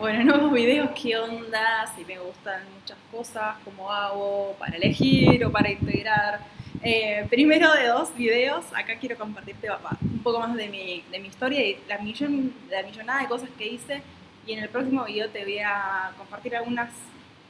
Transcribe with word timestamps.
Bueno, 0.00 0.24
nuevos 0.24 0.54
videos, 0.54 0.88
¿qué 0.92 1.18
onda? 1.18 1.86
Si 1.94 2.06
me 2.06 2.18
gustan 2.18 2.62
muchas 2.72 2.96
cosas, 3.12 3.56
cómo 3.66 3.92
hago 3.92 4.56
para 4.58 4.74
elegir 4.78 5.44
o 5.44 5.52
para 5.52 5.70
integrar. 5.70 6.40
Eh, 6.82 7.26
primero 7.28 7.70
de 7.74 7.88
dos 7.88 8.16
videos, 8.16 8.64
acá 8.74 8.98
quiero 8.98 9.18
compartirte 9.18 9.68
un 10.00 10.22
poco 10.22 10.40
más 10.40 10.56
de 10.56 10.70
mi, 10.70 11.04
de 11.10 11.18
mi 11.18 11.28
historia 11.28 11.60
y 11.68 11.76
la, 11.86 11.98
millón, 11.98 12.54
la 12.70 12.82
millonada 12.82 13.20
de 13.20 13.28
cosas 13.28 13.50
que 13.58 13.66
hice. 13.66 14.02
Y 14.46 14.54
en 14.54 14.60
el 14.60 14.70
próximo 14.70 15.04
video 15.04 15.28
te 15.28 15.44
voy 15.44 15.58
a 15.58 16.12
compartir 16.16 16.56
algunas 16.56 16.90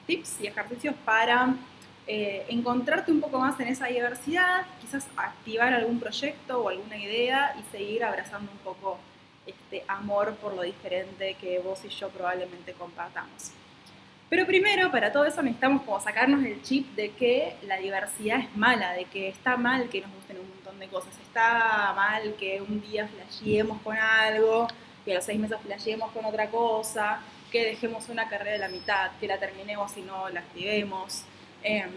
tips 0.08 0.40
y 0.40 0.48
ejercicios 0.48 0.96
para 1.04 1.54
eh, 2.08 2.46
encontrarte 2.48 3.12
un 3.12 3.20
poco 3.20 3.38
más 3.38 3.60
en 3.60 3.68
esa 3.68 3.86
diversidad, 3.86 4.66
quizás 4.80 5.06
activar 5.16 5.72
algún 5.72 6.00
proyecto 6.00 6.62
o 6.62 6.68
alguna 6.68 6.96
idea 6.96 7.54
y 7.60 7.62
seguir 7.70 8.02
abrazando 8.02 8.50
un 8.50 8.58
poco 8.58 8.98
este 9.50 9.84
amor 9.88 10.34
por 10.36 10.54
lo 10.54 10.62
diferente 10.62 11.36
que 11.40 11.58
vos 11.58 11.84
y 11.84 11.88
yo 11.88 12.08
probablemente 12.08 12.72
compartamos. 12.72 13.52
Pero 14.30 14.46
primero, 14.46 14.92
para 14.92 15.12
todo 15.12 15.24
eso 15.24 15.42
necesitamos 15.42 15.82
como 15.82 16.00
sacarnos 16.00 16.44
el 16.44 16.62
chip 16.62 16.94
de 16.94 17.10
que 17.10 17.56
la 17.62 17.78
diversidad 17.78 18.38
es 18.38 18.56
mala, 18.56 18.92
de 18.92 19.04
que 19.06 19.28
está 19.28 19.56
mal 19.56 19.88
que 19.88 20.00
nos 20.02 20.12
gusten 20.14 20.38
un 20.38 20.48
montón 20.48 20.78
de 20.78 20.86
cosas, 20.86 21.12
está 21.18 21.92
mal 21.96 22.34
que 22.38 22.62
un 22.62 22.80
día 22.80 23.08
flasheemos 23.08 23.82
con 23.82 23.96
algo, 23.96 24.68
que 25.04 25.12
a 25.12 25.14
los 25.16 25.24
seis 25.24 25.40
meses 25.40 25.58
flasheemos 25.60 26.12
con 26.12 26.24
otra 26.24 26.48
cosa, 26.48 27.20
que 27.50 27.64
dejemos 27.64 28.08
una 28.08 28.28
carrera 28.28 28.52
de 28.52 28.58
la 28.58 28.68
mitad, 28.68 29.10
que 29.18 29.26
la 29.26 29.38
terminemos 29.38 29.96
y 29.96 30.02
no 30.02 30.28
la 30.28 30.40
activemos. 30.40 31.24
Em, 31.64 31.90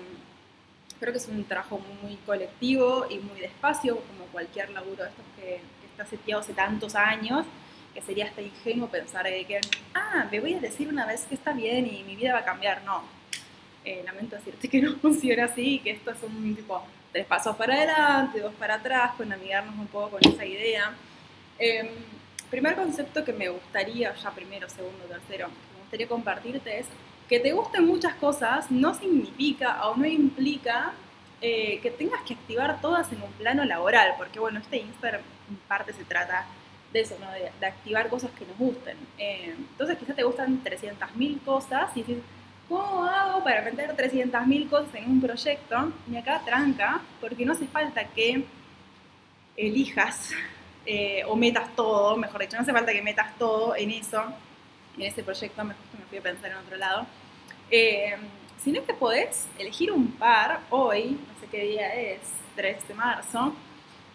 creo 1.00 1.14
que 1.14 1.20
es 1.20 1.28
un 1.28 1.44
trabajo 1.44 1.80
muy 2.02 2.16
colectivo 2.26 3.06
y 3.12 3.20
muy 3.20 3.40
despacio, 3.42 3.98
como 3.98 4.26
cualquier 4.32 4.72
laburo 4.72 5.04
de 5.04 5.10
estos 5.10 5.26
que, 5.38 5.62
está 5.94 6.06
seteado 6.06 6.42
hace 6.42 6.54
tantos 6.54 6.96
años, 6.96 7.46
que 7.94 8.02
sería 8.02 8.26
hasta 8.26 8.42
ingenuo 8.42 8.88
pensar 8.90 9.24
de 9.26 9.46
que, 9.46 9.62
ah, 9.94 10.28
me 10.32 10.40
voy 10.40 10.56
a 10.56 10.60
decir 10.60 10.88
una 10.90 11.06
vez 11.06 11.26
que 11.26 11.36
está 11.36 11.54
bien 11.54 11.86
y 11.86 12.04
mi 12.04 12.16
vida 12.16 12.34
va 12.34 12.40
a 12.40 12.46
cambiar. 12.46 12.84
No, 12.84 13.04
eh, 13.86 14.02
lamento 14.06 14.36
decirte 14.36 14.68
que 14.68 14.82
no 14.82 14.96
funciona 14.98 15.46
así, 15.46 15.80
que 15.80 15.92
esto 15.92 16.12
es 16.12 16.24
un 16.24 16.56
tipo 16.56 16.84
tres 17.12 17.26
pasos 17.28 17.56
para 17.56 17.76
adelante, 17.76 18.40
dos 18.40 18.54
para 18.56 18.76
atrás, 18.76 19.14
con 19.16 19.32
amigarnos 19.32 19.78
un 19.78 19.88
poco 19.88 20.18
con 20.18 20.34
esa 20.34 20.46
idea. 20.46 20.94
Eh, 21.60 21.90
primer 22.50 22.76
concepto 22.76 23.24
que 23.24 23.34
me 23.34 23.50
gustaría, 23.50 24.14
ya 24.16 24.32
primero, 24.32 24.68
segundo, 24.68 25.06
tercero, 25.06 25.48
que 25.48 25.74
me 25.74 25.80
gustaría 25.82 26.08
compartirte 26.08 26.80
es 26.80 26.88
que 27.30 27.40
te 27.40 27.52
gusten 27.52 27.86
muchas 27.86 28.16
cosas 28.16 28.70
no 28.70 28.94
significa 28.94 29.88
o 29.88 29.96
no 29.96 30.06
implica 30.06 30.94
eh, 31.42 31.80
que 31.82 31.92
tengas 31.92 32.22
que 32.24 32.34
activar 32.34 32.82
todas 32.82 33.12
en 33.12 33.22
un 33.22 33.32
plano 33.34 33.64
laboral, 33.64 34.14
porque 34.18 34.40
bueno, 34.40 34.60
este 34.60 34.78
Instagram 34.78 35.22
parte 35.68 35.94
se 35.94 36.04
trata 36.04 36.46
de 36.92 37.02
eso, 37.02 37.16
de, 37.60 37.66
activar 37.66 38.10
cosas 38.10 38.32
que 38.32 38.46
nos 38.46 38.58
gusten. 38.58 38.98
Eh, 39.18 39.56
entonces 39.58 39.98
quizás 39.98 40.16
te 40.16 40.24
gustan 40.24 40.64
300.000 40.64 41.44
cosas 41.44 41.90
y 41.96 42.04
dices, 42.04 42.24
¿cómo 42.70 43.04
hago 43.06 43.44
para 43.44 43.62
meter 43.62 43.96
300.000 43.96 44.70
cosas 44.70 44.96
en 44.96 45.10
un 45.10 45.22
proyecto? 45.22 45.92
Y 46.12 46.18
acá 46.18 46.42
tranca, 46.46 47.02
porque 47.20 47.46
no 47.46 47.54
hace 47.54 47.68
falta 47.68 48.04
que 48.06 48.46
elijas 49.58 50.32
eh, 50.86 51.24
o 51.28 51.36
metas 51.36 51.76
todo, 51.76 52.18
mejor 52.18 52.42
dicho, 52.42 52.56
no 52.56 52.62
hace 52.62 52.74
falta 52.74 52.92
que 52.92 53.02
metas 53.02 53.38
todo 53.38 53.76
en 53.76 53.92
eso, 53.92 54.24
en 54.98 55.04
ese 55.04 55.24
proyecto, 55.24 55.62
que 55.62 55.98
me 55.98 56.06
fui 56.10 56.18
a 56.20 56.22
pensar 56.22 56.52
en 56.52 56.58
otro 56.58 56.78
lado. 56.78 57.06
Eh, 57.72 58.16
sino 58.64 58.84
que 58.86 58.94
podés 58.94 59.48
elegir 59.58 59.92
un 59.92 60.12
par 60.12 60.62
hoy, 60.70 61.12
no 61.12 61.40
sé 61.42 61.48
qué 61.52 61.64
día 61.64 61.94
es, 61.94 62.20
3 62.56 62.88
de 62.88 62.94
marzo, 62.94 63.54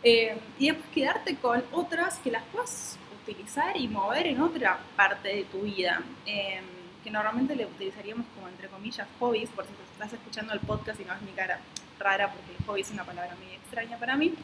eh, 0.02 0.38
y 0.58 0.68
después 0.68 0.88
quedarte 0.94 1.36
con 1.36 1.62
otras 1.72 2.18
que 2.18 2.30
las 2.30 2.42
puedas 2.52 2.98
utilizar 3.22 3.76
y 3.76 3.88
mover 3.88 4.26
en 4.26 4.40
otra 4.40 4.78
parte 4.96 5.28
de 5.28 5.44
tu 5.44 5.62
vida, 5.62 6.00
eh, 6.26 6.60
que 7.02 7.10
normalmente 7.10 7.54
le 7.56 7.66
utilizaríamos 7.66 8.26
como 8.34 8.48
entre 8.48 8.68
comillas 8.68 9.06
hobbies, 9.18 9.50
por 9.50 9.64
si 9.66 9.72
estás 9.92 10.12
escuchando 10.12 10.52
el 10.52 10.60
podcast 10.60 11.00
y 11.00 11.04
no 11.04 11.14
es 11.14 11.22
mi 11.22 11.32
cara 11.32 11.58
rara, 11.98 12.32
porque 12.32 12.56
el 12.56 12.64
hobby 12.64 12.80
es 12.82 12.90
una 12.90 13.04
palabra 13.04 13.34
muy 13.36 13.54
extraña 13.54 13.98
para 13.98 14.16
mí. 14.16 14.34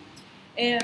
Eh, 0.56 0.78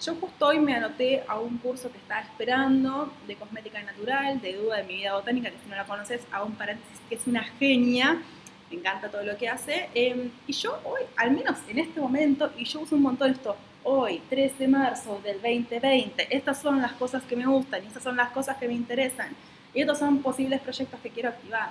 yo 0.00 0.14
justo 0.14 0.46
hoy 0.46 0.60
me 0.60 0.74
anoté 0.74 1.24
a 1.26 1.40
un 1.40 1.58
curso 1.58 1.90
que 1.90 1.98
estaba 1.98 2.20
esperando 2.20 3.12
de 3.26 3.34
cosmética 3.34 3.82
natural, 3.82 4.40
de 4.40 4.54
duda 4.54 4.76
de 4.76 4.84
mi 4.84 4.96
vida 4.96 5.14
botánica, 5.14 5.50
que 5.50 5.58
si 5.58 5.68
no 5.68 5.74
la 5.74 5.86
conoces, 5.86 6.22
hago 6.30 6.46
un 6.46 6.54
paréntesis, 6.54 7.00
que 7.08 7.16
es 7.16 7.26
una 7.26 7.42
genia, 7.42 8.22
me 8.70 8.76
encanta 8.76 9.10
todo 9.10 9.24
lo 9.24 9.36
que 9.36 9.48
hace. 9.48 9.88
Em, 9.94 10.30
y 10.46 10.52
yo 10.52 10.78
hoy, 10.84 11.02
al 11.16 11.32
menos 11.32 11.58
en 11.68 11.80
este 11.80 12.00
momento, 12.00 12.52
y 12.56 12.64
yo 12.64 12.80
uso 12.80 12.94
un 12.94 13.02
montón 13.02 13.32
esto, 13.32 13.56
hoy, 13.84 14.20
3 14.28 14.58
de 14.58 14.68
marzo 14.68 15.20
del 15.22 15.40
2020, 15.40 16.34
estas 16.34 16.60
son 16.60 16.80
las 16.80 16.92
cosas 16.92 17.22
que 17.24 17.36
me 17.36 17.46
gustan, 17.46 17.84
estas 17.84 18.02
son 18.02 18.16
las 18.16 18.30
cosas 18.30 18.56
que 18.56 18.68
me 18.68 18.74
interesan, 18.74 19.34
y 19.74 19.80
estos 19.80 19.98
son 19.98 20.22
posibles 20.22 20.60
proyectos 20.60 21.00
que 21.00 21.10
quiero 21.10 21.30
activar. 21.30 21.70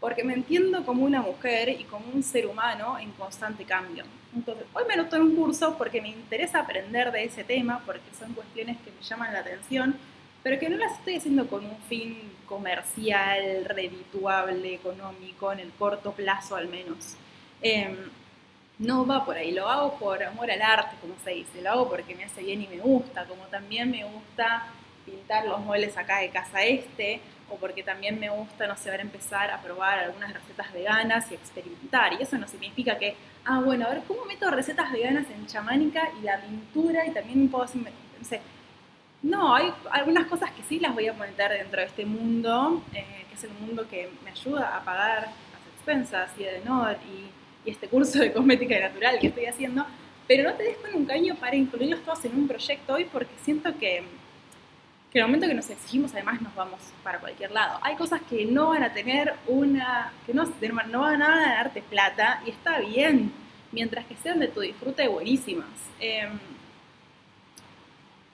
Porque 0.00 0.24
me 0.24 0.34
entiendo 0.34 0.84
como 0.84 1.04
una 1.04 1.22
mujer 1.22 1.68
y 1.68 1.84
como 1.84 2.06
un 2.12 2.22
ser 2.22 2.46
humano 2.46 2.98
en 2.98 3.12
constante 3.12 3.64
cambio 3.64 4.04
entonces, 4.34 4.64
hoy 4.72 4.84
me 4.88 4.94
anoto 4.94 5.16
en 5.16 5.22
un 5.22 5.36
curso 5.36 5.76
porque 5.76 6.00
me 6.00 6.08
interesa 6.08 6.60
aprender 6.60 7.12
de 7.12 7.24
ese 7.24 7.44
tema, 7.44 7.82
porque 7.84 8.14
son 8.18 8.32
cuestiones 8.32 8.78
que 8.78 8.90
me 8.90 9.02
llaman 9.02 9.32
la 9.32 9.40
atención, 9.40 9.96
pero 10.42 10.58
que 10.58 10.70
no 10.70 10.76
las 10.76 10.92
estoy 10.92 11.16
haciendo 11.16 11.46
con 11.48 11.64
un 11.64 11.76
fin 11.88 12.16
comercial, 12.46 13.66
redituable, 13.66 14.74
económico, 14.74 15.52
en 15.52 15.60
el 15.60 15.70
corto 15.72 16.12
plazo 16.12 16.56
al 16.56 16.68
menos. 16.68 17.16
Em, 17.60 17.96
no 18.82 19.06
va 19.06 19.24
por 19.24 19.36
ahí, 19.36 19.52
lo 19.52 19.68
hago 19.68 19.96
por 19.98 20.22
amor 20.22 20.50
al 20.50 20.60
arte, 20.60 20.96
como 21.00 21.14
se 21.22 21.30
dice, 21.30 21.62
lo 21.62 21.70
hago 21.70 21.88
porque 21.88 22.14
me 22.16 22.24
hace 22.24 22.42
bien 22.42 22.62
y 22.62 22.66
me 22.66 22.78
gusta, 22.78 23.24
como 23.26 23.44
también 23.44 23.90
me 23.90 24.04
gusta 24.04 24.66
pintar 25.06 25.46
los 25.46 25.60
muebles 25.60 25.96
acá 25.96 26.18
de 26.18 26.30
casa 26.30 26.62
este, 26.62 27.20
o 27.48 27.56
porque 27.56 27.82
también 27.82 28.18
me 28.18 28.28
gusta, 28.28 28.66
no 28.66 28.76
sé, 28.76 28.92
empezar 28.96 29.50
a 29.50 29.60
probar 29.60 30.00
algunas 30.00 30.32
recetas 30.32 30.72
veganas 30.72 31.30
y 31.30 31.34
experimentar. 31.34 32.12
Y 32.14 32.22
eso 32.22 32.38
no 32.38 32.48
significa 32.48 32.98
que, 32.98 33.14
ah, 33.44 33.60
bueno, 33.60 33.86
a 33.86 33.90
ver, 33.90 34.02
¿cómo 34.08 34.24
meto 34.24 34.50
recetas 34.50 34.90
veganas 34.90 35.26
en 35.30 35.46
chamánica 35.46 36.08
y 36.20 36.24
la 36.24 36.40
pintura 36.40 37.06
y 37.06 37.10
también 37.10 37.48
puedo 37.48 37.64
hacer, 37.64 37.82
no 37.82 38.24
sé. 38.24 38.40
No, 39.22 39.54
hay 39.54 39.72
algunas 39.92 40.26
cosas 40.26 40.50
que 40.50 40.62
sí 40.64 40.80
las 40.80 40.94
voy 40.94 41.06
a 41.06 41.12
meter 41.12 41.52
dentro 41.52 41.80
de 41.80 41.86
este 41.86 42.04
mundo, 42.04 42.82
eh, 42.92 43.26
que 43.28 43.34
es 43.36 43.44
el 43.44 43.50
mundo 43.50 43.86
que 43.88 44.10
me 44.24 44.30
ayuda 44.30 44.76
a 44.76 44.84
pagar 44.84 45.28
las 45.52 45.66
expensas 45.76 46.30
y 46.36 46.42
de 46.42 46.60
honor 46.62 46.96
y, 47.06 47.41
y 47.64 47.70
este 47.70 47.88
curso 47.88 48.18
de 48.18 48.32
cosmética 48.32 48.78
natural 48.78 49.18
que 49.20 49.28
estoy 49.28 49.46
haciendo, 49.46 49.86
pero 50.26 50.48
no 50.50 50.54
te 50.54 50.64
des 50.64 50.76
con 50.78 50.94
un 50.94 51.04
caño 51.04 51.34
para 51.36 51.56
incluirlos 51.56 52.02
todos 52.02 52.24
en 52.24 52.34
un 52.34 52.48
proyecto 52.48 52.94
hoy 52.94 53.04
porque 53.04 53.32
siento 53.44 53.76
que 53.78 54.04
que 55.12 55.18
en 55.18 55.24
el 55.24 55.28
momento 55.28 55.46
que 55.46 55.54
nos 55.54 55.68
exigimos 55.68 56.12
además 56.14 56.40
nos 56.40 56.54
vamos 56.54 56.80
para 57.02 57.18
cualquier 57.18 57.50
lado. 57.50 57.78
Hay 57.82 57.96
cosas 57.96 58.22
que 58.30 58.46
no 58.46 58.70
van 58.70 58.82
a 58.82 58.94
tener 58.94 59.34
una, 59.46 60.10
que 60.24 60.32
no, 60.32 60.44
no 60.90 61.00
van 61.00 61.22
a 61.22 61.54
darte 61.54 61.82
plata 61.82 62.42
y 62.46 62.50
está 62.50 62.78
bien, 62.78 63.30
mientras 63.72 64.06
que 64.06 64.16
sean 64.16 64.40
de 64.40 64.48
tu 64.48 64.60
disfrute 64.60 65.06
buenísimas. 65.08 65.68
Em, 66.00 66.38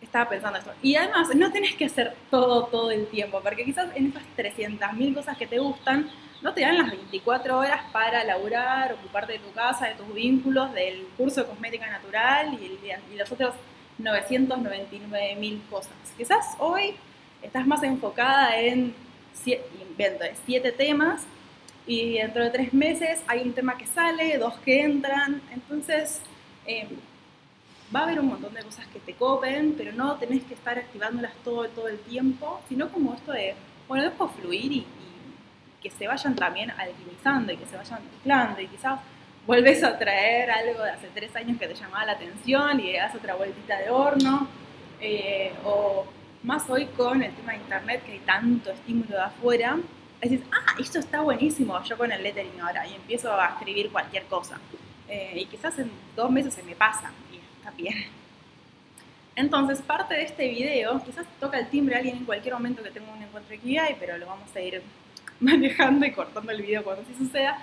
estaba 0.01 0.31
pensando 0.31 0.59
esto. 0.59 0.73
Y 0.81 0.95
además, 0.95 1.35
no 1.35 1.51
tenés 1.51 1.75
que 1.75 1.87
hacer 1.87 2.15
todo, 2.31 2.67
todo 2.67 2.93
el 2.93 3.09
tiempo, 3.09 3.41
porque 3.43 3.65
quizás 3.65 3.89
en 3.97 4.07
esas 4.07 4.23
300.000 4.37 5.15
cosas 5.15 5.37
que 5.37 5.49
te 5.49 5.59
gustan, 5.59 6.09
no 6.43 6.55
te 6.55 6.61
dan 6.61 6.79
las 6.79 6.91
24 6.91 7.59
horas 7.59 7.83
para 7.93 8.23
laburar, 8.25 8.93
ocuparte 8.93 9.35
de 9.35 9.39
tu 9.41 9.53
casa, 9.53 9.87
de 9.87 9.95
tus 9.95 10.13
vínculos, 10.15 10.73
del 10.73 11.07
curso 11.17 11.43
de 11.43 11.47
cosmética 11.49 11.91
natural 11.91 12.55
y, 12.55 12.79
y 13.13 13.17
los 13.17 13.31
otros 13.33 13.55
999 13.99 15.37
mil 15.37 15.63
cosas. 15.69 15.93
Quizás 16.17 16.57
hoy 16.59 16.95
estás 17.43 17.67
más 17.67 17.83
enfocada 17.83 18.59
en, 18.59 18.95
invento, 19.81 20.25
siete 20.47 20.73
temas 20.73 21.27
y 21.87 22.15
dentro 22.15 22.45
de 22.45 22.51
tres 22.51 22.73
meses 22.73 23.23
hay 23.27 23.43
un 23.43 23.53
tema 23.53 23.77
que 23.77 23.87
sale, 23.87 24.39
dos 24.39 24.55
que 24.59 24.83
entran, 24.83 25.43
entonces 25.53 26.21
em, 26.67 26.89
va 27.95 28.01
a 28.01 28.03
haber 28.05 28.21
un 28.21 28.27
montón 28.27 28.53
de 28.55 28.63
cosas 28.63 28.87
que 28.89 29.01
te 29.01 29.15
copen, 29.15 29.75
pero 29.77 29.93
no 29.93 30.17
tenés 30.17 30.45
que 30.45 30.55
estar 30.55 30.79
activándolas 30.79 31.33
todo, 31.45 31.67
todo 31.69 31.89
el 31.89 31.99
tiempo, 32.01 32.61
sino 32.69 32.91
como 32.91 33.15
esto 33.15 33.33
de, 33.33 33.55
bueno, 33.89 34.05
dejo 34.05 34.29
fluir 34.29 34.73
y, 34.73 34.77
y 34.77 35.08
que 35.83 35.91
se 35.91 36.07
vayan 36.07 36.35
también 36.35 36.71
alquimizando 36.73 37.53
y 37.53 37.57
que 37.57 37.67
se 37.67 37.77
vayan 37.77 38.01
mezclando 38.05 38.61
y 38.61 38.67
quizás 38.67 39.01
vuelves 39.47 39.83
a 39.83 39.99
traer 39.99 40.51
algo 40.51 40.83
de 40.83 40.91
hace 40.91 41.09
tres 41.15 41.35
años 41.37 41.59
que 41.59 41.67
te 41.67 41.75
llamaba 41.75 42.05
la 42.05 42.13
atención 42.13 42.81
y 42.81 42.93
das 42.93 43.15
otra 43.15 43.35
vueltita 43.35 43.79
de 43.79 43.91
horno. 43.91 44.49
Eh, 45.01 45.53
o 45.65 46.07
más 46.43 46.69
hoy 46.71 46.87
con 46.87 47.23
el 47.23 47.33
tema 47.35 47.53
de 47.53 47.59
internet 47.59 48.03
que 48.05 48.13
hay 48.13 48.19
tanto 48.21 48.71
estímulo 48.71 49.17
de 49.17 49.23
afuera, 49.23 49.79
dices, 50.23 50.41
ah, 50.53 50.75
esto 50.79 50.99
está 50.99 51.21
buenísimo, 51.21 51.83
yo 51.85 51.97
con 51.97 52.11
el 52.13 52.23
lettering 52.23 52.61
ahora, 52.61 52.87
y 52.87 52.95
empiezo 52.95 53.33
a 53.33 53.49
escribir 53.49 53.91
cualquier 53.91 54.25
cosa. 54.25 54.59
Eh, 55.09 55.33
y 55.37 55.47
quizás 55.47 55.79
en 55.79 55.91
dos 56.15 56.31
meses 56.31 56.55
se 56.55 56.63
me 56.63 56.75
pasa, 56.75 57.11
y 57.33 57.37
está 57.37 57.71
bien. 57.73 58.07
Entonces, 59.37 59.81
parte 59.83 60.15
de 60.15 60.25
este 60.25 60.49
video, 60.49 61.03
quizás 61.05 61.25
toca 61.39 61.59
el 61.59 61.69
timbre 61.69 61.95
a 61.95 61.99
alguien 61.99 62.19
en 62.19 62.25
cualquier 62.25 62.55
momento 62.55 62.83
que 62.83 62.91
tenga 62.91 63.13
un 63.13 63.23
encuentro 63.23 63.51
de 63.51 63.59
KI, 63.59 63.97
pero 64.01 64.19
lo 64.19 64.27
vamos 64.27 64.55
a 64.55 64.61
ir 64.61 64.83
manejando 65.41 66.07
y 66.07 66.13
cortando 66.13 66.53
el 66.53 66.63
video 66.63 66.85
cuando 66.85 67.03
así 67.03 67.15
suceda. 67.15 67.59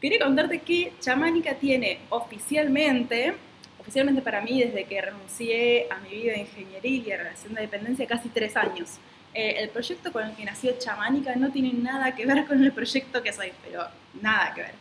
Quería 0.00 0.18
contarte 0.18 0.58
que 0.60 0.92
Chamánica 1.00 1.54
tiene 1.54 2.00
oficialmente, 2.08 3.34
oficialmente 3.78 4.20
para 4.20 4.40
mí 4.40 4.62
desde 4.62 4.84
que 4.84 5.00
renuncié 5.00 5.86
a 5.90 5.98
mi 5.98 6.10
vida 6.10 6.32
de 6.32 6.40
ingeniería 6.40 7.14
y 7.14 7.16
relación 7.16 7.54
de 7.54 7.62
dependencia, 7.62 8.06
casi 8.06 8.28
tres 8.28 8.56
años. 8.56 8.98
Eh, 9.34 9.54
el 9.58 9.70
proyecto 9.70 10.12
con 10.12 10.24
el 10.24 10.34
que 10.34 10.44
nació 10.44 10.76
Chamánica 10.78 11.34
no 11.36 11.50
tiene 11.50 11.72
nada 11.72 12.14
que 12.14 12.26
ver 12.26 12.44
con 12.46 12.62
el 12.62 12.72
proyecto 12.72 13.22
que 13.22 13.32
soy, 13.32 13.52
pero 13.64 13.84
nada 14.20 14.52
que 14.54 14.62
ver. 14.62 14.74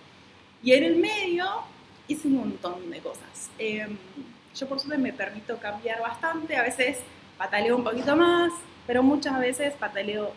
Y 0.64 0.74
en 0.74 0.84
el 0.84 0.96
medio 0.98 1.46
hice 2.08 2.28
un 2.28 2.38
montón 2.38 2.90
de 2.90 3.00
cosas. 3.00 3.50
Em, 3.58 3.98
yo 4.56 4.68
por 4.68 4.80
suerte 4.80 5.02
me 5.02 5.14
permito 5.14 5.58
cambiar 5.58 6.02
bastante, 6.02 6.58
a 6.58 6.64
veces 6.64 6.98
pataleo 7.38 7.78
un 7.78 7.84
poquito 7.84 8.16
más, 8.16 8.52
pero 8.86 9.04
muchas 9.04 9.40
veces 9.40 9.74
pataleo 9.76 10.34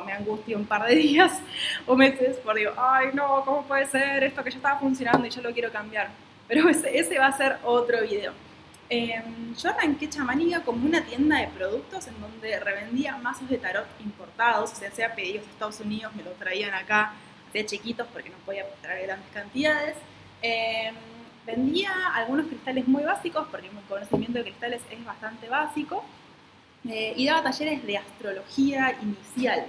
me 0.00 0.12
angustio 0.12 0.56
un 0.56 0.64
par 0.64 0.86
de 0.86 0.94
días 1.06 1.40
o 1.86 1.94
meses 1.96 2.36
por 2.38 2.56
digo, 2.56 2.72
ay 2.76 3.08
no, 3.12 3.44
¿cómo 3.44 3.62
puede 3.62 3.86
ser 3.86 4.24
esto 4.24 4.42
que 4.42 4.50
ya 4.50 4.56
estaba 4.56 4.78
funcionando 4.78 5.26
y 5.26 5.30
yo 5.30 5.42
lo 5.42 5.52
quiero 5.52 5.70
cambiar? 5.70 6.10
Pero 6.48 6.68
ese, 6.68 6.98
ese 6.98 7.18
va 7.18 7.26
a 7.26 7.36
ser 7.36 7.58
otro 7.64 8.00
video. 8.02 8.32
Em, 8.88 9.54
yo 9.54 9.70
arranqué 9.70 10.08
Chamanía 10.08 10.62
como 10.62 10.84
una 10.86 11.02
tienda 11.02 11.38
de 11.38 11.48
productos 11.48 12.06
en 12.08 12.20
donde 12.20 12.60
revendía 12.60 13.16
mazos 13.16 13.48
de 13.48 13.56
tarot 13.56 13.86
importados, 14.00 14.72
o 14.72 14.74
sea, 14.74 14.90
sea 14.90 15.14
pedidos 15.14 15.46
de 15.46 15.52
Estados 15.52 15.80
Unidos, 15.80 16.14
me 16.14 16.22
lo 16.22 16.32
traían 16.32 16.74
acá, 16.74 17.14
de 17.54 17.64
chiquitos 17.64 18.06
porque 18.12 18.28
no 18.28 18.36
podía 18.44 18.66
traer 18.82 19.06
grandes 19.06 19.30
cantidades. 19.32 19.96
Em, 20.42 20.94
vendía 21.46 21.90
algunos 22.14 22.46
cristales 22.48 22.86
muy 22.86 23.02
básicos, 23.02 23.46
porque 23.50 23.70
mi 23.70 23.80
conocimiento 23.88 24.38
de 24.38 24.44
cristales 24.44 24.82
es 24.90 25.04
bastante 25.04 25.48
básico, 25.48 26.04
eh, 26.88 27.14
y 27.16 27.26
daba 27.26 27.44
talleres 27.44 27.86
de 27.86 27.96
astrología 27.96 28.96
inicial. 29.00 29.66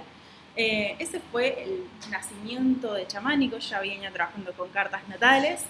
Eh, 0.56 0.94
ese 0.98 1.20
fue 1.20 1.64
el 1.64 1.84
nacimiento 2.10 2.94
de 2.94 3.06
Chamánico, 3.06 3.58
ya 3.58 3.80
venía 3.80 4.10
trabajando 4.10 4.52
con 4.52 4.68
cartas 4.68 5.06
natales. 5.08 5.64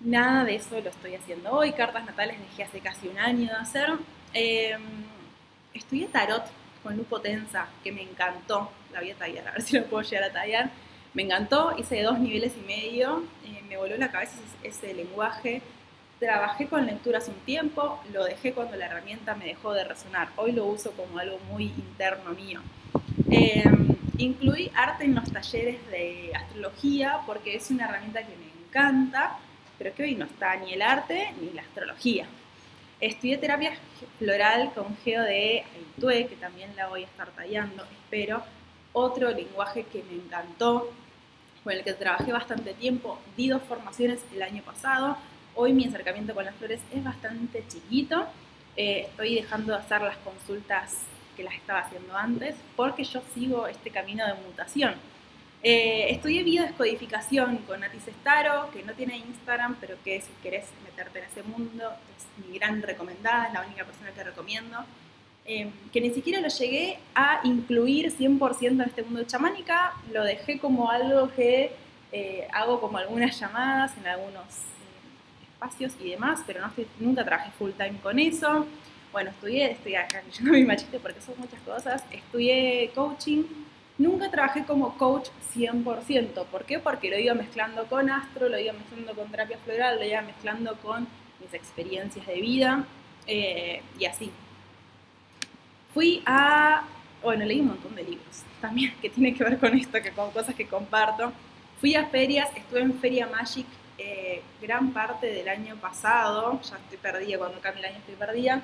Nada 0.00 0.44
de 0.44 0.56
eso 0.56 0.80
lo 0.80 0.90
estoy 0.90 1.14
haciendo 1.14 1.50
hoy. 1.50 1.72
Cartas 1.72 2.04
natales 2.04 2.38
dejé 2.38 2.64
hace 2.64 2.80
casi 2.80 3.08
un 3.08 3.18
año 3.18 3.48
de 3.48 3.56
hacer. 3.56 3.90
Eh, 4.34 4.76
estudié 5.74 6.06
tarot 6.08 6.44
con 6.82 6.96
Lupo 6.96 7.20
Tensa, 7.20 7.68
que 7.82 7.92
me 7.92 8.02
encantó. 8.02 8.70
La 8.92 9.00
voy 9.00 9.10
a 9.10 9.14
tallar, 9.14 9.48
a 9.48 9.52
ver 9.52 9.62
si 9.62 9.78
lo 9.78 9.86
puedo 9.86 10.02
llegar 10.02 10.24
a 10.24 10.32
tallar. 10.32 10.70
Me 11.14 11.22
encantó, 11.22 11.74
hice 11.78 12.02
dos 12.02 12.18
niveles 12.18 12.54
y 12.56 12.66
medio. 12.66 13.24
Eh, 13.44 13.62
me 13.68 13.76
voló 13.76 13.96
la 13.96 14.10
cabeza 14.10 14.38
ese, 14.62 14.94
lenguaje. 14.94 15.62
Trabajé 16.18 16.68
con 16.68 16.86
lectura 16.86 17.18
hace 17.18 17.32
un 17.32 17.40
tiempo, 17.40 18.00
lo 18.12 18.24
dejé 18.24 18.52
cuando 18.52 18.76
la 18.76 18.86
herramienta 18.86 19.34
me 19.34 19.44
dejó 19.44 19.72
de 19.72 19.82
resonar. 19.82 20.28
Hoy 20.36 20.52
lo 20.52 20.66
uso 20.66 20.92
como 20.92 21.18
algo 21.18 21.38
muy 21.50 21.64
interno 21.64 22.30
mío. 22.30 22.60
Eh, 23.32 23.64
incluí 24.18 24.70
arte 24.74 25.04
en 25.04 25.14
los 25.14 25.30
talleres 25.32 25.78
de 25.90 26.32
astrología 26.34 27.20
porque 27.26 27.56
es 27.56 27.70
una 27.70 27.86
herramienta 27.86 28.20
que 28.20 28.36
me 28.36 28.66
encanta 28.66 29.38
pero 29.82 29.96
que 29.96 30.04
hoy 30.04 30.14
no 30.14 30.26
está 30.26 30.54
ni 30.56 30.72
el 30.74 30.82
arte 30.82 31.32
ni 31.40 31.50
la 31.50 31.62
astrología. 31.62 32.26
Estudié 33.00 33.36
terapia 33.36 33.72
floral 34.16 34.72
con 34.74 34.96
Geo 34.98 35.22
de 35.22 35.64
Aitue, 35.74 36.28
que 36.28 36.36
también 36.36 36.70
la 36.76 36.86
voy 36.86 37.02
a 37.02 37.06
estar 37.06 37.30
tallando, 37.30 37.84
espero. 37.84 38.44
Otro 38.92 39.30
lenguaje 39.32 39.84
que 39.84 40.04
me 40.04 40.14
encantó, 40.14 40.92
con 41.64 41.72
el 41.72 41.82
que 41.82 41.94
trabajé 41.94 42.32
bastante 42.32 42.74
tiempo, 42.74 43.18
di 43.36 43.48
dos 43.48 43.62
formaciones 43.62 44.20
el 44.32 44.42
año 44.42 44.62
pasado. 44.62 45.16
Hoy 45.56 45.72
mi 45.72 45.86
acercamiento 45.86 46.32
con 46.32 46.44
las 46.44 46.54
flores 46.54 46.80
es 46.92 47.02
bastante 47.02 47.64
chiquito. 47.66 48.26
Eh, 48.76 49.06
estoy 49.08 49.34
dejando 49.34 49.72
de 49.72 49.80
hacer 49.80 50.00
las 50.02 50.16
consultas 50.18 50.98
que 51.36 51.42
las 51.42 51.54
estaba 51.54 51.80
haciendo 51.80 52.16
antes 52.16 52.54
porque 52.76 53.04
yo 53.04 53.22
sigo 53.34 53.66
este 53.66 53.90
camino 53.90 54.26
de 54.26 54.34
mutación 54.34 54.94
eh, 55.64 56.10
estudié 56.10 56.42
biodescodificación 56.42 57.58
con 57.58 57.80
Nati 57.80 58.00
Sestaro, 58.00 58.68
que 58.72 58.82
no 58.82 58.94
tiene 58.94 59.18
Instagram, 59.18 59.76
pero 59.80 59.94
que 60.02 60.20
si 60.20 60.32
querés 60.42 60.64
meterte 60.84 61.20
en 61.20 61.24
ese 61.26 61.44
mundo, 61.44 61.88
es 62.16 62.44
mi 62.44 62.58
gran 62.58 62.82
recomendada, 62.82 63.46
es 63.46 63.52
la 63.52 63.60
única 63.64 63.84
persona 63.84 64.10
que 64.10 64.24
recomiendo. 64.24 64.78
Eh, 65.44 65.70
que 65.92 66.00
ni 66.00 66.10
siquiera 66.10 66.40
lo 66.40 66.48
llegué 66.48 66.98
a 67.14 67.40
incluir 67.44 68.12
100% 68.12 68.66
en 68.70 68.80
este 68.80 69.02
mundo 69.02 69.20
de 69.20 69.26
chamánica, 69.26 69.92
lo 70.12 70.24
dejé 70.24 70.58
como 70.58 70.90
algo 70.90 71.32
que 71.32 71.72
eh, 72.10 72.48
hago 72.52 72.80
como 72.80 72.98
algunas 72.98 73.38
llamadas 73.38 73.96
en 73.98 74.06
algunos 74.06 74.44
espacios 75.42 75.94
y 76.00 76.10
demás, 76.10 76.40
pero 76.46 76.60
no 76.60 76.72
nunca 76.98 77.24
trabajé 77.24 77.52
full 77.52 77.70
time 77.72 77.98
con 78.02 78.18
eso. 78.18 78.66
Bueno, 79.12 79.30
estudié, 79.30 79.72
estoy 79.72 79.94
acá 79.94 80.22
leyendo 80.26 80.52
mi 80.58 80.64
machiste 80.64 80.98
porque 80.98 81.20
son 81.20 81.34
muchas 81.38 81.60
cosas, 81.60 82.02
estudié 82.10 82.90
coaching, 82.94 83.44
Nunca 83.98 84.30
trabajé 84.30 84.64
como 84.64 84.96
coach 84.96 85.28
100%. 85.54 86.46
¿Por 86.46 86.64
qué? 86.64 86.78
Porque 86.78 87.10
lo 87.10 87.18
iba 87.18 87.34
mezclando 87.34 87.86
con 87.86 88.08
astro, 88.10 88.48
lo 88.48 88.58
iba 88.58 88.72
mezclando 88.72 89.14
con 89.14 89.30
terapia 89.30 89.58
floral, 89.58 89.98
lo 89.98 90.04
iba 90.04 90.22
mezclando 90.22 90.76
con 90.76 91.06
mis 91.40 91.52
experiencias 91.52 92.26
de 92.26 92.40
vida 92.40 92.84
eh, 93.26 93.82
y 93.98 94.06
así. 94.06 94.30
Fui 95.92 96.22
a, 96.24 96.84
bueno, 97.22 97.44
leí 97.44 97.60
un 97.60 97.68
montón 97.68 97.94
de 97.94 98.02
libros 98.02 98.42
también 98.60 98.94
que 99.02 99.10
tiene 99.10 99.34
que 99.34 99.44
ver 99.44 99.58
con 99.58 99.76
esto, 99.76 100.00
que 100.02 100.10
con 100.10 100.30
cosas 100.30 100.54
que 100.54 100.66
comparto. 100.66 101.32
Fui 101.78 101.94
a 101.94 102.06
ferias, 102.06 102.48
estuve 102.56 102.80
en 102.80 102.98
Feria 102.98 103.26
Magic 103.26 103.66
eh, 103.98 104.42
gran 104.60 104.92
parte 104.92 105.26
del 105.26 105.48
año 105.48 105.76
pasado, 105.76 106.60
ya 106.62 106.76
estoy 106.76 106.98
perdida, 106.98 107.38
cuando 107.38 107.60
cambie 107.60 107.84
el 107.84 107.90
año 107.90 107.98
estoy 107.98 108.14
perdida 108.14 108.62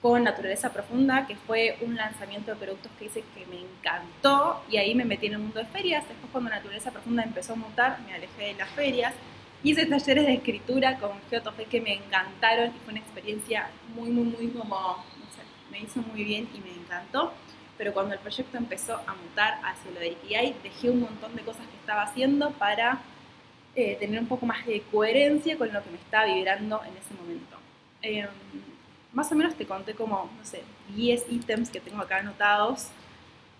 con 0.00 0.24
Naturaleza 0.24 0.72
Profunda, 0.72 1.26
que 1.26 1.36
fue 1.36 1.76
un 1.82 1.94
lanzamiento 1.94 2.52
de 2.52 2.56
productos 2.56 2.90
que 2.98 3.06
hice 3.06 3.22
que 3.34 3.44
me 3.46 3.60
encantó 3.60 4.62
y 4.70 4.78
ahí 4.78 4.94
me 4.94 5.04
metí 5.04 5.26
en 5.26 5.34
el 5.34 5.38
mundo 5.40 5.58
de 5.58 5.66
ferias. 5.66 6.08
Después 6.08 6.32
cuando 6.32 6.50
Naturaleza 6.50 6.90
Profunda 6.90 7.22
empezó 7.22 7.52
a 7.52 7.56
mutar, 7.56 7.98
me 8.06 8.14
alejé 8.14 8.44
de 8.44 8.54
las 8.54 8.70
ferias. 8.70 9.12
Hice 9.62 9.84
talleres 9.84 10.24
de 10.24 10.34
escritura 10.34 10.98
con 10.98 11.12
Geotofe 11.28 11.64
que 11.66 11.82
me 11.82 11.94
encantaron 11.94 12.68
y 12.68 12.78
fue 12.84 12.92
una 12.92 13.00
experiencia 13.00 13.68
muy, 13.94 14.08
muy, 14.08 14.24
muy 14.24 14.48
como, 14.48 14.74
no 14.74 15.26
sé, 15.26 15.42
me 15.70 15.80
hizo 15.80 16.00
muy 16.00 16.24
bien 16.24 16.48
y 16.54 16.60
me 16.60 16.72
encantó. 16.72 17.34
Pero 17.76 17.92
cuando 17.92 18.14
el 18.14 18.20
proyecto 18.20 18.56
empezó 18.56 18.94
a 18.94 19.14
mutar 19.14 19.60
hacia 19.64 19.90
lo 19.90 20.00
de 20.00 20.08
IKI, 20.08 20.54
dejé 20.62 20.88
un 20.88 21.00
montón 21.00 21.36
de 21.36 21.42
cosas 21.42 21.66
que 21.66 21.76
estaba 21.76 22.02
haciendo 22.02 22.52
para 22.52 23.00
eh, 23.74 23.96
tener 24.00 24.20
un 24.20 24.26
poco 24.26 24.46
más 24.46 24.64
de 24.66 24.80
coherencia 24.90 25.58
con 25.58 25.70
lo 25.72 25.82
que 25.82 25.90
me 25.90 25.96
estaba 25.98 26.24
vibrando 26.24 26.80
en 26.84 26.96
ese 26.96 27.14
momento. 27.14 27.56
Eh, 28.02 28.26
más 29.12 29.30
o 29.32 29.34
menos 29.34 29.54
te 29.54 29.66
conté 29.66 29.94
como, 29.94 30.30
no 30.36 30.44
sé, 30.44 30.62
10 30.94 31.26
ítems 31.30 31.70
que 31.70 31.80
tengo 31.80 32.00
acá 32.00 32.18
anotados 32.18 32.88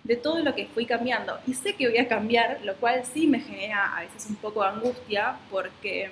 de 0.04 0.16
todo 0.16 0.40
lo 0.40 0.54
que 0.54 0.66
fui 0.66 0.86
cambiando. 0.86 1.38
Y 1.46 1.54
sé 1.54 1.74
que 1.74 1.88
voy 1.88 1.98
a 1.98 2.08
cambiar, 2.08 2.60
lo 2.64 2.76
cual 2.76 3.04
sí 3.04 3.26
me 3.26 3.40
genera 3.40 3.96
a 3.96 4.00
veces 4.00 4.26
un 4.28 4.36
poco 4.36 4.62
de 4.62 4.68
angustia, 4.70 5.36
porque 5.50 6.10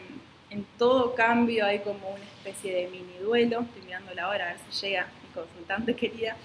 en 0.51 0.67
todo 0.77 1.15
cambio 1.15 1.67
hay 1.67 1.81
como 1.81 2.11
una 2.11 2.25
especie 2.25 2.75
de 2.75 2.89
mini 2.89 3.19
duelo. 3.23 3.61
Estoy 3.61 3.83
mirando 3.83 4.15
la 4.15 4.29
hora 4.29 4.45
a 4.45 4.49
ver 4.53 4.59
si 4.71 4.87
llega 4.87 5.07
mi 5.23 5.29
consultante 5.35 5.95
querida. 5.95 6.37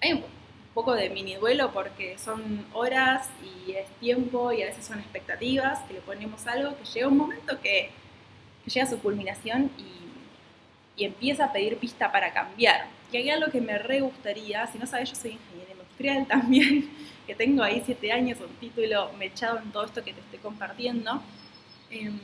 Hay 0.00 0.12
un 0.12 0.24
poco 0.74 0.94
de 0.94 1.10
mini 1.10 1.34
duelo 1.36 1.72
porque 1.72 2.18
son 2.18 2.66
horas 2.72 3.28
y 3.42 3.72
es 3.72 3.88
tiempo 4.00 4.52
y 4.52 4.62
a 4.62 4.66
veces 4.66 4.84
son 4.84 5.00
expectativas, 5.00 5.80
que 5.80 5.94
le 5.94 6.00
ponemos 6.00 6.46
algo 6.46 6.76
que 6.76 6.84
llega 6.84 7.08
un 7.08 7.16
momento 7.16 7.60
que, 7.60 7.90
que 8.64 8.70
llega 8.70 8.86
a 8.86 8.90
su 8.90 8.98
culminación 8.98 9.70
y 9.78 9.93
y 10.96 11.04
empieza 11.04 11.46
a 11.46 11.52
pedir 11.52 11.76
pista 11.76 12.10
para 12.10 12.32
cambiar. 12.32 12.86
Y 13.12 13.16
hay 13.16 13.30
algo 13.30 13.50
que 13.50 13.60
me 13.60 13.78
re 13.78 14.00
gustaría, 14.00 14.66
si 14.66 14.78
no 14.78 14.86
sabes, 14.86 15.10
yo 15.10 15.16
soy 15.16 15.32
ingeniera 15.32 15.72
industrial 15.72 16.26
también, 16.28 16.90
que 17.26 17.34
tengo 17.34 17.62
ahí 17.62 17.82
siete 17.84 18.12
años, 18.12 18.38
un 18.40 18.54
título 18.56 19.12
mechado 19.18 19.58
en 19.58 19.70
todo 19.70 19.84
esto 19.84 20.04
que 20.04 20.12
te 20.12 20.20
estoy 20.20 20.38
compartiendo. 20.40 21.22
Em, 21.90 22.18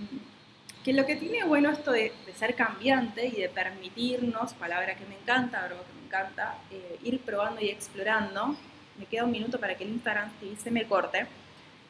que 0.84 0.92
lo 0.92 1.04
que 1.04 1.16
tiene 1.16 1.44
bueno 1.44 1.70
esto 1.70 1.92
de, 1.92 2.12
ser 2.36 2.54
cambiante 2.54 3.26
y 3.26 3.32
de 3.32 3.48
permitirnos, 3.48 4.54
palabra 4.54 4.96
que 4.96 5.04
me 5.04 5.14
encanta, 5.14 5.64
algo 5.64 5.82
que 5.84 5.92
me 6.00 6.06
encanta, 6.06 6.56
eh, 6.70 6.98
ir 7.04 7.20
probando 7.20 7.60
y 7.60 7.68
explorando, 7.68 8.56
me 8.98 9.04
queda 9.04 9.24
un 9.24 9.30
minuto 9.30 9.60
para 9.60 9.76
que 9.76 9.84
el 9.84 9.90
Instagram 9.90 10.30
se 10.62 10.70
me 10.70 10.84
corte, 10.86 11.26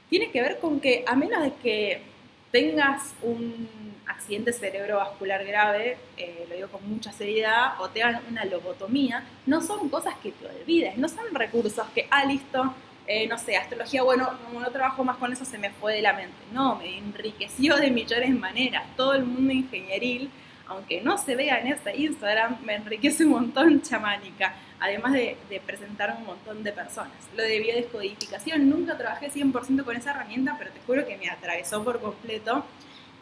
tiene 0.09 0.31
que 0.31 0.43
ver 0.43 0.59
con 0.59 0.81
que 0.81 1.05
a 1.07 1.15
menos 1.15 1.43
de 1.43 1.53
que 1.63 2.03
tengas 2.51 3.15
un 3.23 3.69
accidente 4.07 4.53
cerebrovascular 4.53 5.45
grave, 5.45 5.97
eh, 6.17 6.47
lo 6.49 6.55
digo 6.55 6.69
con 6.69 6.89
mucha 6.89 7.13
seriedad, 7.13 7.81
o 7.81 7.89
te 7.89 8.03
hagan 8.03 8.23
una 8.29 8.45
lobotomía, 8.45 9.25
no 9.47 9.61
son 9.63 9.89
cosas 9.89 10.15
que 10.23 10.33
te 10.33 10.47
olvides, 10.47 10.97
no 10.97 11.09
son 11.09 11.35
recursos 11.35 11.87
que, 11.95 12.07
ah, 12.11 12.25
listo, 12.25 12.75
eh, 13.07 13.27
no 13.27 13.39
sé, 13.39 13.57
astrología, 13.57 14.03
bueno, 14.03 14.31
como 14.47 14.61
no 14.61 14.71
trabajo 14.71 15.03
más 15.03 15.17
con 15.17 15.33
eso, 15.33 15.45
se 15.45 15.59
me 15.59 15.71
fue 15.71 15.95
de 15.95 16.03
la 16.03 16.13
mente. 16.13 16.37
No, 16.53 16.77
me 16.77 16.99
enriqueció 16.99 17.77
de 17.77 17.91
millones 17.91 18.29
de 18.29 18.39
maneras. 18.39 18.85
Todo 18.97 19.15
el 19.15 19.25
mundo 19.25 19.53
ingenieril, 19.53 20.31
aunque 20.69 21.01
no 21.01 21.19
se 21.19 21.35
vea 21.35 21.59
en 21.59 21.69
este 21.69 21.97
Instagram, 21.97 22.59
me 22.63 22.77
enriquece 22.77 23.25
un 23.25 23.31
montón 23.31 23.83
chamánica, 23.83 24.55
además 24.79 25.13
de, 25.15 25.37
de 25.49 25.61
presentar 25.61 26.11
a 26.11 26.15
un 26.15 26.27
montón 26.27 26.63
de 26.63 26.73
personas. 26.73 27.17
Lo 27.37 27.43
de 27.43 27.59
biodescodificación, 27.59 28.71
nunca 28.71 28.97
trabajé 28.97 29.29
100% 29.29 29.83
con 29.85 29.97
esa 29.97 30.13
herramienta, 30.13 30.55
pero 30.57 30.71
te 30.71 30.81
juro 30.87 31.05
que 31.05 31.17
me 31.17 31.29
atravesó 31.29 31.83
por 31.83 32.01
completo 32.01 32.65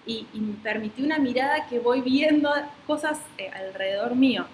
y, 0.09 0.27
me 0.41 0.55
permitió 0.55 1.05
una 1.05 1.19
mirada 1.19 1.67
que 1.69 1.79
voy 1.79 2.00
viendo 2.00 2.50
cosas 2.87 3.21
eh, 3.37 3.50
alrededor 3.50 4.17
mío. 4.17 4.47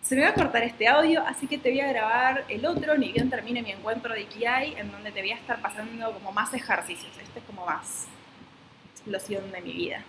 Se 0.00 0.16
me 0.16 0.22
va 0.22 0.30
a 0.30 0.34
cortar 0.34 0.62
este 0.62 0.88
audio, 0.88 1.22
así 1.26 1.46
que 1.46 1.58
te 1.58 1.70
voy 1.70 1.80
a 1.80 1.88
grabar 1.88 2.44
el 2.48 2.64
otro, 2.64 2.96
ni 2.96 3.12
bien 3.12 3.28
termine 3.28 3.62
mi 3.62 3.70
encuentro 3.70 4.14
de 4.14 4.22
Ikigai, 4.22 4.74
en 4.78 4.90
donde 4.90 5.12
te 5.12 5.20
voy 5.20 5.32
a 5.32 5.36
estar 5.36 5.60
pasando 5.60 6.12
como 6.12 6.32
más 6.32 6.54
ejercicios. 6.54 7.12
Este 7.22 7.38
es 7.38 7.44
como 7.44 7.66
más 7.66 8.06
explosión 8.94 9.52
de 9.52 9.60
mi 9.60 9.72
vida. 9.72 10.02